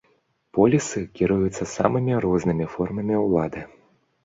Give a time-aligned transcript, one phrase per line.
[0.57, 3.61] Полісы кіруюцца самымі рознымі формамі ўлады.